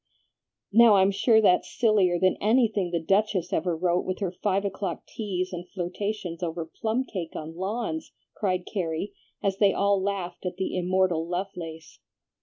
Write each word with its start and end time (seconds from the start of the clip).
"Now, 0.73 0.95
I'm 0.95 1.11
sure 1.11 1.41
that's 1.41 1.77
sillier 1.77 2.17
than 2.17 2.35
anything 2.41 2.89
the 2.89 2.99
Duchess 2.99 3.53
ever 3.53 3.77
wrote 3.77 4.03
with 4.03 4.17
her 4.17 4.31
five 4.31 4.65
o'clock 4.65 5.05
teas 5.05 5.53
and 5.53 5.69
flirtations 5.69 6.41
over 6.41 6.65
plum 6.65 7.03
cake 7.03 7.35
on 7.35 7.55
lawns," 7.55 8.11
cried 8.35 8.63
Carrie, 8.65 9.13
as 9.43 9.57
they 9.59 9.73
all 9.73 10.01
laughed 10.01 10.43
at 10.43 10.57
the 10.57 10.75
immortal 10.75 11.27
Lovelace. 11.27 11.99